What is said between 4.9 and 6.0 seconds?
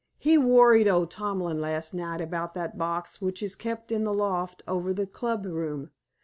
the club room.